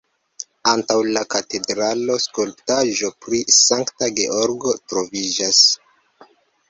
Antaŭ 0.69 0.95
la 1.17 1.21
katedralo 1.33 2.15
skulptaĵo 2.25 3.11
pri 3.27 3.43
Sankta 3.59 4.11
Georgo 4.21 4.75
troviĝas. 4.93 5.61